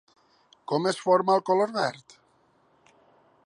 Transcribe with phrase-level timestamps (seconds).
[0.71, 2.19] Com es forma el color verd?